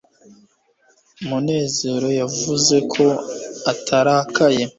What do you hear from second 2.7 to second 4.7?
ko atarakaye